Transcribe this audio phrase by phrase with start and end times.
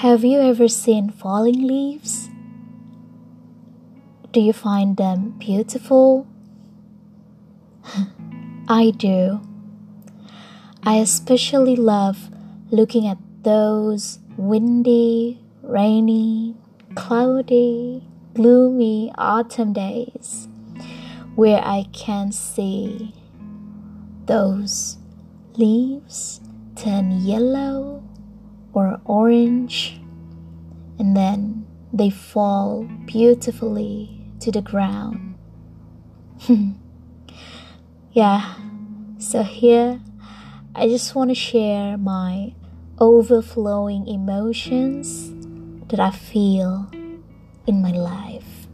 [0.00, 2.28] Have you ever seen falling leaves?
[4.30, 6.26] Do you find them beautiful?
[8.68, 9.40] I do.
[10.82, 12.28] I especially love
[12.70, 16.56] looking at those windy, rainy,
[16.94, 18.04] cloudy,
[18.34, 20.46] gloomy autumn days
[21.36, 23.14] where I can see
[24.26, 24.98] those
[25.56, 26.42] leaves
[26.74, 27.95] turn yellow
[28.76, 29.98] or orange,
[30.98, 35.34] and then they fall beautifully to the ground.
[38.12, 38.54] yeah,
[39.16, 39.98] so here
[40.74, 42.52] I just want to share my
[42.98, 45.32] overflowing emotions
[45.88, 46.90] that I feel
[47.66, 48.68] in my life.